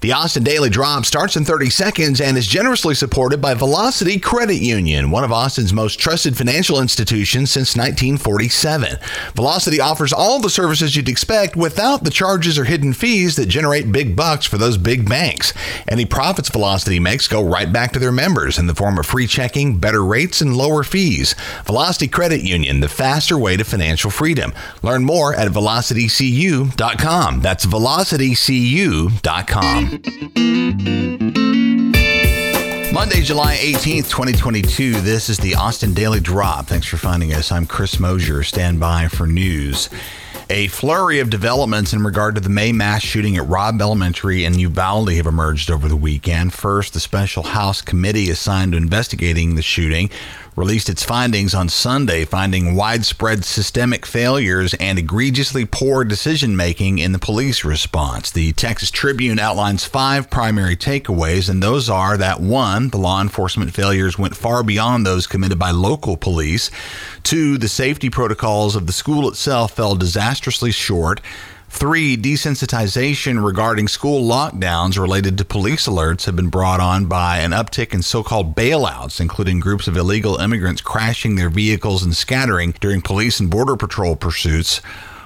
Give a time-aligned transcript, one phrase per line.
[0.00, 4.54] The Austin Daily Drop starts in 30 seconds and is generously supported by Velocity Credit
[4.54, 8.96] Union, one of Austin's most trusted financial institutions since 1947.
[9.34, 13.90] Velocity offers all the services you'd expect without the charges or hidden fees that generate
[13.90, 15.52] big bucks for those big banks.
[15.88, 19.26] Any profits Velocity makes go right back to their members in the form of free
[19.26, 21.34] checking, better rates, and lower fees.
[21.64, 24.54] Velocity Credit Union, the faster way to financial freedom.
[24.80, 27.40] Learn more at velocitycu.com.
[27.40, 29.87] That's velocitycu.com.
[32.92, 35.00] Monday, July 18th, 2022.
[35.00, 36.66] This is the Austin Daily Drop.
[36.66, 37.50] Thanks for finding us.
[37.50, 38.42] I'm Chris Mosier.
[38.42, 39.88] Stand by for news.
[40.50, 44.58] A flurry of developments in regard to the May mass shooting at Robb Elementary in
[44.58, 46.52] Uvalde have emerged over the weekend.
[46.52, 50.10] First, the special House committee assigned to investigating the shooting
[50.58, 57.12] released its findings on Sunday, finding widespread systemic failures and egregiously poor decision making in
[57.12, 58.32] the police response.
[58.32, 63.72] The Texas Tribune outlines five primary takeaways, and those are that one, the law enforcement
[63.72, 66.72] failures went far beyond those committed by local police.
[67.22, 71.20] Two, the safety protocols of the school itself fell disastrously short.
[71.68, 77.52] Three, desensitization regarding school lockdowns related to police alerts have been brought on by an
[77.52, 82.72] uptick in so called bailouts, including groups of illegal immigrants crashing their vehicles and scattering
[82.80, 84.80] during police and border patrol pursuits.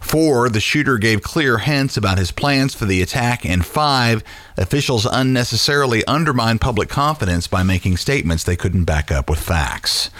[0.00, 3.46] Four, the shooter gave clear hints about his plans for the attack.
[3.46, 4.22] And five,
[4.58, 10.10] officials unnecessarily undermined public confidence by making statements they couldn't back up with facts.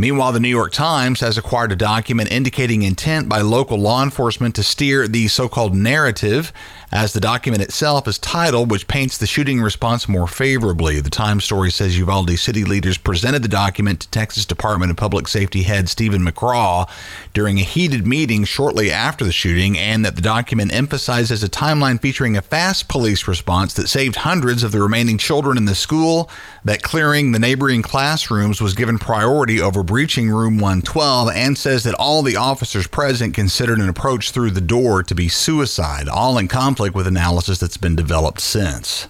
[0.00, 4.54] Meanwhile, the New York Times has acquired a document indicating intent by local law enforcement
[4.54, 6.54] to steer the so called narrative
[6.92, 11.00] as the document itself is titled, which paints the shooting response more favorably.
[11.00, 15.28] The Times story says Uvalde city leaders presented the document to Texas Department of Public
[15.28, 16.90] Safety head Steven McCraw
[17.32, 22.00] during a heated meeting shortly after the shooting, and that the document emphasizes a timeline
[22.00, 26.28] featuring a fast police response that saved hundreds of the remaining children in the school,
[26.64, 31.94] that clearing the neighboring classrooms was given priority over breaching room 112, and says that
[31.94, 36.48] all the officers present considered an approach through the door to be suicide, all in
[36.80, 39.06] conflict with analysis that's been developed since.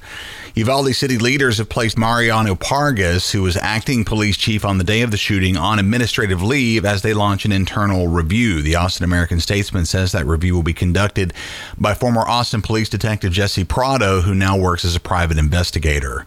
[0.56, 5.02] Uvalde city leaders have placed Mariano Pargas, who was acting police chief on the day
[5.02, 8.60] of the shooting, on administrative leave as they launch an internal review.
[8.60, 11.32] The Austin American Statesman says that review will be conducted
[11.78, 16.26] by former Austin police detective Jesse Prado, who now works as a private investigator.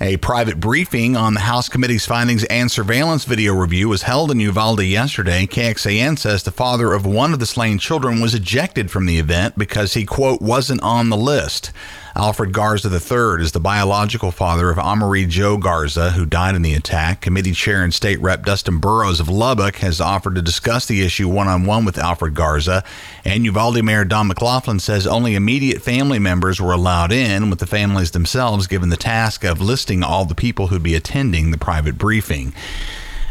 [0.00, 4.38] A private briefing on the House Committee's findings and surveillance video review was held in
[4.38, 5.44] Uvalde yesterday.
[5.44, 9.58] KXAN says the father of one of the slain children was ejected from the event
[9.58, 11.72] because he, quote, wasn't on the list.
[12.18, 16.74] Alfred Garza III is the biological father of Amerie Jo Garza, who died in the
[16.74, 17.20] attack.
[17.20, 21.28] Committee Chair and State Rep Dustin Burrows of Lubbock has offered to discuss the issue
[21.28, 22.82] one on one with Alfred Garza.
[23.24, 27.68] And Uvalde Mayor Don McLaughlin says only immediate family members were allowed in, with the
[27.68, 31.98] families themselves given the task of listing all the people who'd be attending the private
[31.98, 32.52] briefing.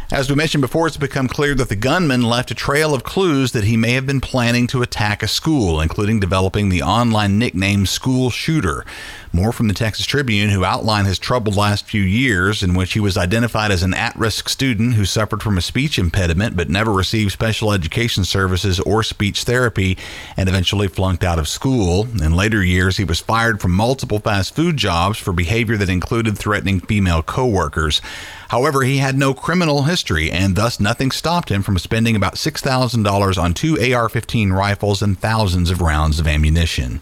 [0.10, 3.52] As we mentioned before, it's become clear that the gunman left a trail of clues
[3.52, 7.86] that he may have been planning to attack a school, including developing the online nickname
[7.86, 8.86] School Shooter.
[9.34, 13.02] More from the Texas Tribune, who outlined his troubled last few years, in which he
[13.02, 16.94] was identified as an at risk student who suffered from a speech impediment but never
[16.94, 19.98] received special education services or speech therapy
[20.38, 22.08] and eventually flunked out of school.
[22.24, 26.38] In later years, he was fired from multiple fast food jobs for behavior that included
[26.38, 28.02] threatening female coworkers.
[28.48, 29.97] However, he had no criminal history,
[30.32, 35.20] and thus nothing stopped him from spending about $6,000 on two AR 15 rifles and
[35.20, 37.02] thousands of rounds of ammunition.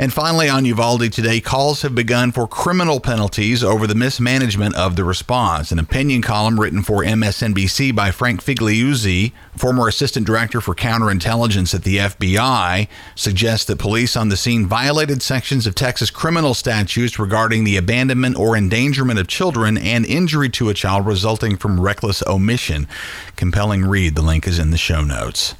[0.00, 4.94] And finally, on Uvalde today, calls have begun for criminal penalties over the mismanagement of
[4.94, 5.72] the response.
[5.72, 11.82] An opinion column written for MSNBC by Frank Figliuzzi, former assistant director for counterintelligence at
[11.82, 12.86] the FBI,
[13.16, 18.36] suggests that police on the scene violated sections of Texas criminal statutes regarding the abandonment
[18.36, 22.86] or endangerment of children and injury to a child resulting from reckless omission.
[23.34, 24.14] Compelling read.
[24.14, 25.56] The link is in the show notes.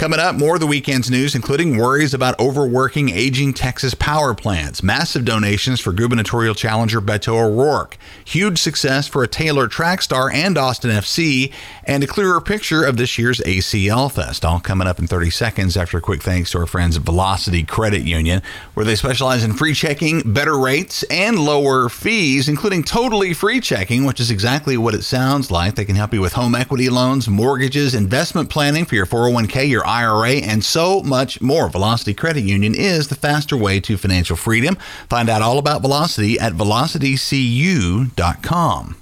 [0.00, 4.82] Coming up, more of the weekend's news, including worries about overworking aging Texas power plants,
[4.82, 10.56] massive donations for gubernatorial challenger Beto O'Rourke, huge success for a Taylor track star and
[10.56, 11.52] Austin FC,
[11.84, 14.42] and a clearer picture of this year's ACL Fest.
[14.42, 17.62] All coming up in 30 seconds after a quick thanks to our friends at Velocity
[17.62, 18.40] Credit Union,
[18.72, 24.06] where they specialize in free checking, better rates, and lower fees, including totally free checking,
[24.06, 25.74] which is exactly what it sounds like.
[25.74, 29.89] They can help you with home equity loans, mortgages, investment planning for your 401k, your
[29.90, 31.68] IRA, and so much more.
[31.68, 34.76] Velocity Credit Union is the faster way to financial freedom.
[35.08, 38.96] Find out all about Velocity at velocitycu.com.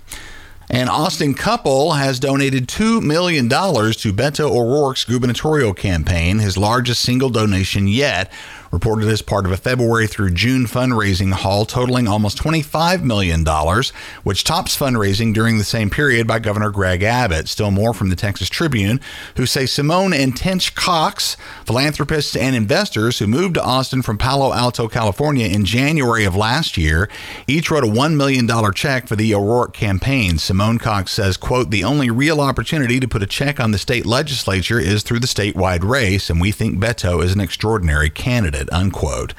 [0.70, 7.30] An Austin couple has donated $2 million to Beto O'Rourke's gubernatorial campaign, his largest single
[7.30, 8.30] donation yet.
[8.70, 13.44] Reported as part of a February through June fundraising haul totaling almost $25 million,
[14.24, 17.48] which tops fundraising during the same period by Governor Greg Abbott.
[17.48, 19.00] Still more from the Texas Tribune,
[19.36, 24.52] who say Simone and Tench Coxe, philanthropists and investors who moved to Austin from Palo
[24.52, 27.08] Alto, California in January of last year,
[27.46, 30.38] each wrote a $1 million check for the O'Rourke campaign.
[30.38, 34.04] Simone Coxe says, quote, the only real opportunity to put a check on the state
[34.04, 39.34] legislature is through the statewide race, and we think Beto is an extraordinary candidate, unquote.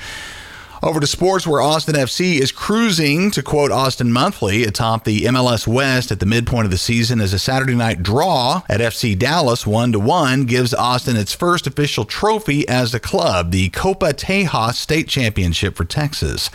[0.81, 5.67] Over to sports, where Austin FC is cruising, to quote Austin Monthly, atop the MLS
[5.67, 9.67] West at the midpoint of the season as a Saturday night draw at FC Dallas
[9.67, 14.75] 1 to 1 gives Austin its first official trophy as a club, the Copa Tejas
[14.75, 16.49] State Championship for Texas.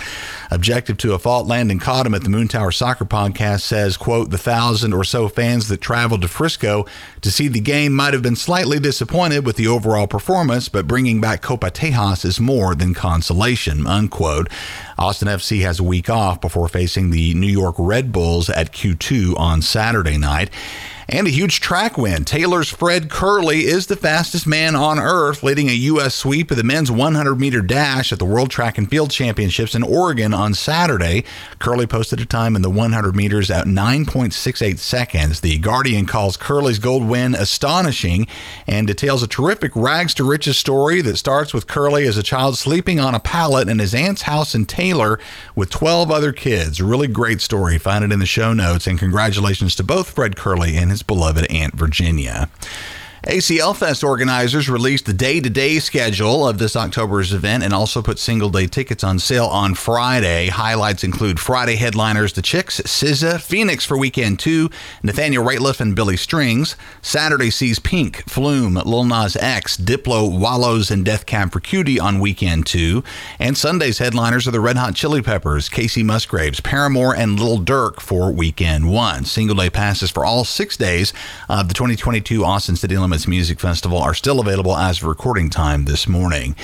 [0.51, 4.39] Objective to a fault, Landon Cottom at the Moon Tower Soccer Podcast says, quote, the
[4.39, 6.87] thousand or so fans that traveled to Frisco
[7.21, 11.21] to see the game might have been slightly disappointed with the overall performance, but bringing
[11.21, 14.49] back Copa Tejas is more than consolation, unquote quote.
[14.97, 19.39] Austin FC has a week off before facing the New York Red Bulls at Q2
[19.39, 20.51] on Saturday night.
[21.09, 22.25] And a huge track win.
[22.25, 26.15] Taylor's Fred Kerley is the fastest man on earth, leading a U.S.
[26.15, 29.83] sweep of the men's 100 meter dash at the World Track and Field Championships in
[29.83, 31.25] Oregon on Saturday.
[31.59, 35.41] Kerley posted a time in the 100 meters at 9.68 seconds.
[35.41, 38.27] The Guardian calls Kerley's gold win astonishing
[38.67, 42.57] and details a terrific rags to riches story that starts with Kerley as a child
[42.57, 45.19] sleeping on a pallet in his aunt's house in Taylor
[45.55, 46.81] with 12 other kids.
[46.81, 47.77] Really great story.
[47.77, 48.87] Find it in the show notes.
[48.87, 52.49] And congratulations to both Fred Kerley and his beloved Aunt Virginia.
[53.27, 58.03] ACL Fest organizers released the day to day schedule of this October's event and also
[58.03, 60.49] put single day tickets on sale on Friday.
[60.49, 64.69] Highlights include Friday headliners The Chicks, SZA, Phoenix for weekend two,
[65.03, 66.77] Nathaniel Rateliff and Billy Strings.
[67.01, 72.21] Saturday sees Pink, Flume, Lil Nas X, Diplo, Wallows, and Death Cab for Cutie on
[72.21, 73.03] weekend two.
[73.39, 78.01] And Sunday's headliners are the Red Hot Chili Peppers, Kacey Musgraves, Paramore, and Lil Durk
[78.01, 79.25] for weekend one.
[79.25, 81.15] Single day passes for all six days
[81.49, 85.85] of the 2022 Austin City Limits Music Festival are still available as of recording time
[85.85, 86.57] this morning.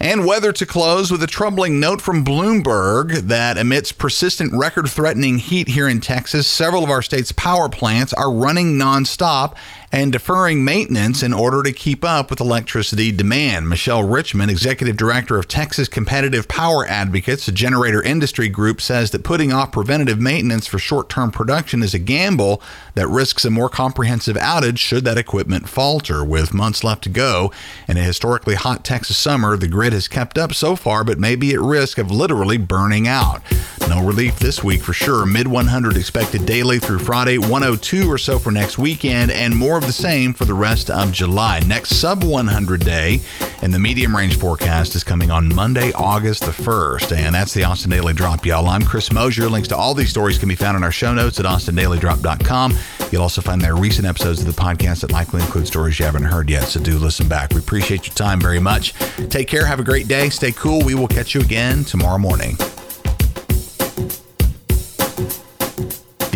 [0.00, 5.38] And weather to close with a troubling note from Bloomberg that amidst persistent record threatening
[5.38, 9.54] heat here in Texas, several of our state's power plants are running nonstop
[9.96, 13.66] and deferring maintenance in order to keep up with electricity demand.
[13.66, 19.24] Michelle Richmond, executive director of Texas Competitive Power Advocates, a generator industry group, says that
[19.24, 22.60] putting off preventative maintenance for short term production is a gamble
[22.92, 26.22] that risks a more comprehensive outage should that equipment falter.
[26.22, 27.50] With months left to go
[27.88, 31.36] in a historically hot Texas summer, the grid has kept up so far, but may
[31.36, 33.40] be at risk of literally burning out.
[33.88, 35.24] No relief this week for sure.
[35.24, 39.92] Mid 100 expected daily through Friday, 102 or so for next weekend, and more the
[39.92, 41.60] same for the rest of July.
[41.60, 43.20] Next sub 100 day
[43.62, 47.16] and the medium range forecast is coming on Monday, August the 1st.
[47.16, 48.66] And that's the Austin Daily Drop, y'all.
[48.66, 49.48] I'm Chris Mosier.
[49.48, 52.76] Links to all these stories can be found in our show notes at austindailydrop.com.
[53.12, 56.24] You'll also find there recent episodes of the podcast that likely include stories you haven't
[56.24, 57.52] heard yet, so do listen back.
[57.52, 58.92] We appreciate your time very much.
[59.28, 59.64] Take care.
[59.64, 60.30] Have a great day.
[60.30, 60.84] Stay cool.
[60.84, 62.56] We will catch you again tomorrow morning.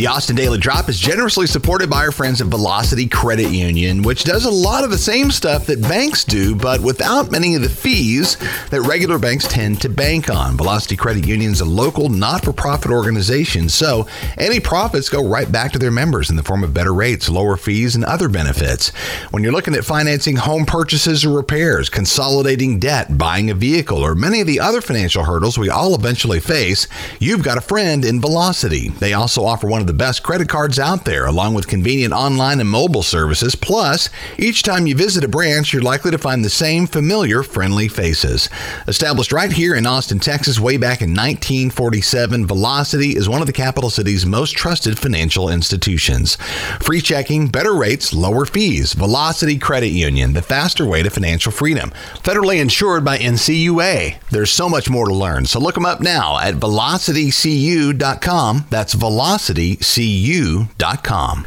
[0.01, 4.25] The Austin Daily Drop is generously supported by our friends at Velocity Credit Union, which
[4.25, 7.69] does a lot of the same stuff that banks do, but without many of the
[7.69, 8.39] fees
[8.71, 10.57] that regular banks tend to bank on.
[10.57, 14.07] Velocity Credit Union is a local, not for profit organization, so
[14.39, 17.59] any profits go right back to their members in the form of better rates, lower
[17.59, 18.89] fees, and other benefits.
[19.33, 24.15] When you're looking at financing home purchases or repairs, consolidating debt, buying a vehicle, or
[24.15, 26.89] many of the other financial hurdles we all eventually face,
[27.19, 28.89] you've got a friend in Velocity.
[28.89, 32.61] They also offer one of the best credit cards out there, along with convenient online
[32.61, 33.57] and mobile services.
[33.57, 37.89] Plus, each time you visit a branch, you're likely to find the same familiar, friendly
[37.89, 38.49] faces.
[38.87, 43.53] Established right here in Austin, Texas, way back in 1947, Velocity is one of the
[43.53, 46.37] capital city's most trusted financial institutions.
[46.81, 48.93] Free checking, better rates, lower fees.
[48.93, 51.91] Velocity Credit Union, the faster way to financial freedom.
[52.23, 54.21] Federally insured by NCUA.
[54.31, 58.67] There's so much more to learn, so look them up now at velocitycu.com.
[58.71, 61.47] That's velocity cu.com.